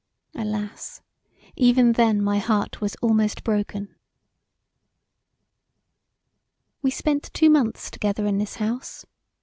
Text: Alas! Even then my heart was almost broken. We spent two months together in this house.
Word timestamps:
Alas! 0.33 1.03
Even 1.55 1.91
then 1.91 2.23
my 2.23 2.39
heart 2.39 2.81
was 2.81 2.95
almost 3.03 3.43
broken. 3.43 3.93
We 6.81 6.89
spent 6.89 7.29
two 7.35 7.51
months 7.51 7.91
together 7.91 8.25
in 8.25 8.39
this 8.39 8.55
house. 8.55 9.05